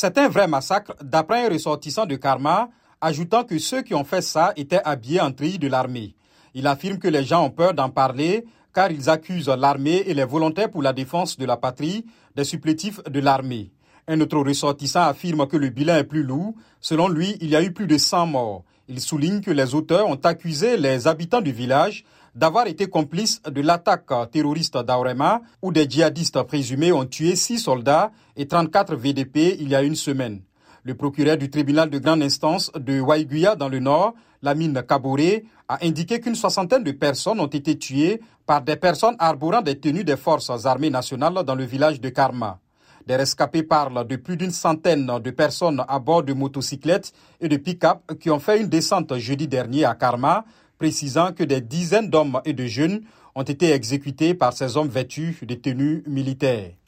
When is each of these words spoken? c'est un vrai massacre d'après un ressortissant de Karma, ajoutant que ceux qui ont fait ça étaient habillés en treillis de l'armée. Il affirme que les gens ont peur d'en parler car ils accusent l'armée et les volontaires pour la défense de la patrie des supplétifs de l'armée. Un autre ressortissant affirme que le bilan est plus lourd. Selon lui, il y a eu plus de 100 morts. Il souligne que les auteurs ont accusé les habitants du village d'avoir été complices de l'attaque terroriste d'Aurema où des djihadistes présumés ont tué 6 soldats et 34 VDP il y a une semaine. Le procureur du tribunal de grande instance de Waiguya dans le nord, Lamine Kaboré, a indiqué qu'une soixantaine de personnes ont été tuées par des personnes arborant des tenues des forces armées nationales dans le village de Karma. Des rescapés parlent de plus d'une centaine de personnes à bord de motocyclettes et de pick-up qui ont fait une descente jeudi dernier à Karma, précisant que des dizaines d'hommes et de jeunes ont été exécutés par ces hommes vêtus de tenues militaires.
c'est 0.00 0.16
un 0.16 0.28
vrai 0.28 0.46
massacre 0.46 0.94
d'après 1.02 1.46
un 1.46 1.48
ressortissant 1.48 2.06
de 2.06 2.14
Karma, 2.14 2.68
ajoutant 3.00 3.42
que 3.42 3.58
ceux 3.58 3.82
qui 3.82 3.96
ont 3.96 4.04
fait 4.04 4.22
ça 4.22 4.52
étaient 4.54 4.80
habillés 4.84 5.20
en 5.20 5.32
treillis 5.32 5.58
de 5.58 5.66
l'armée. 5.66 6.14
Il 6.54 6.68
affirme 6.68 7.00
que 7.00 7.08
les 7.08 7.24
gens 7.24 7.44
ont 7.44 7.50
peur 7.50 7.74
d'en 7.74 7.90
parler 7.90 8.44
car 8.72 8.92
ils 8.92 9.10
accusent 9.10 9.48
l'armée 9.48 10.04
et 10.06 10.14
les 10.14 10.24
volontaires 10.24 10.70
pour 10.70 10.82
la 10.82 10.92
défense 10.92 11.36
de 11.36 11.44
la 11.44 11.56
patrie 11.56 12.06
des 12.36 12.44
supplétifs 12.44 13.02
de 13.10 13.18
l'armée. 13.18 13.72
Un 14.06 14.20
autre 14.20 14.38
ressortissant 14.38 15.02
affirme 15.02 15.48
que 15.48 15.56
le 15.56 15.68
bilan 15.70 15.96
est 15.96 16.04
plus 16.04 16.22
lourd. 16.22 16.54
Selon 16.80 17.08
lui, 17.08 17.36
il 17.40 17.48
y 17.48 17.56
a 17.56 17.62
eu 17.64 17.72
plus 17.72 17.88
de 17.88 17.98
100 17.98 18.26
morts. 18.26 18.62
Il 18.86 19.00
souligne 19.00 19.40
que 19.40 19.50
les 19.50 19.74
auteurs 19.74 20.06
ont 20.06 20.20
accusé 20.22 20.76
les 20.76 21.08
habitants 21.08 21.40
du 21.40 21.50
village 21.50 22.04
d'avoir 22.38 22.68
été 22.68 22.86
complices 22.86 23.42
de 23.42 23.60
l'attaque 23.60 24.12
terroriste 24.30 24.78
d'Aurema 24.78 25.42
où 25.60 25.72
des 25.72 25.90
djihadistes 25.90 26.40
présumés 26.44 26.92
ont 26.92 27.04
tué 27.04 27.34
6 27.34 27.58
soldats 27.58 28.12
et 28.36 28.46
34 28.46 28.94
VDP 28.94 29.56
il 29.58 29.68
y 29.70 29.74
a 29.74 29.82
une 29.82 29.96
semaine. 29.96 30.42
Le 30.84 30.94
procureur 30.94 31.36
du 31.36 31.50
tribunal 31.50 31.90
de 31.90 31.98
grande 31.98 32.22
instance 32.22 32.70
de 32.76 33.00
Waiguya 33.00 33.56
dans 33.56 33.68
le 33.68 33.80
nord, 33.80 34.14
Lamine 34.40 34.84
Kaboré, 34.88 35.46
a 35.66 35.84
indiqué 35.84 36.20
qu'une 36.20 36.36
soixantaine 36.36 36.84
de 36.84 36.92
personnes 36.92 37.40
ont 37.40 37.48
été 37.48 37.76
tuées 37.76 38.20
par 38.46 38.62
des 38.62 38.76
personnes 38.76 39.16
arborant 39.18 39.60
des 39.60 39.80
tenues 39.80 40.04
des 40.04 40.16
forces 40.16 40.64
armées 40.64 40.90
nationales 40.90 41.42
dans 41.44 41.56
le 41.56 41.64
village 41.64 42.00
de 42.00 42.08
Karma. 42.08 42.60
Des 43.04 43.16
rescapés 43.16 43.64
parlent 43.64 44.06
de 44.06 44.16
plus 44.16 44.36
d'une 44.36 44.52
centaine 44.52 45.06
de 45.06 45.30
personnes 45.32 45.84
à 45.88 45.98
bord 45.98 46.22
de 46.22 46.34
motocyclettes 46.34 47.12
et 47.40 47.48
de 47.48 47.56
pick-up 47.56 47.98
qui 48.20 48.30
ont 48.30 48.38
fait 48.38 48.60
une 48.60 48.68
descente 48.68 49.16
jeudi 49.16 49.48
dernier 49.48 49.84
à 49.84 49.96
Karma, 49.96 50.44
précisant 50.78 51.32
que 51.32 51.44
des 51.44 51.60
dizaines 51.60 52.08
d'hommes 52.08 52.40
et 52.44 52.52
de 52.52 52.66
jeunes 52.66 53.02
ont 53.34 53.42
été 53.42 53.72
exécutés 53.72 54.34
par 54.34 54.52
ces 54.52 54.76
hommes 54.76 54.88
vêtus 54.88 55.38
de 55.42 55.54
tenues 55.54 56.02
militaires. 56.06 56.78